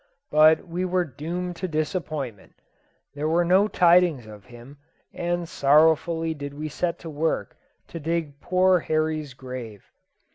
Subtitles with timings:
[0.31, 2.53] But we were doomed to disappointment;
[3.13, 4.79] there were no tidings of him,
[5.13, 7.55] and sorrowfully did we set to work
[7.89, 9.91] to dig poor Horry's grave.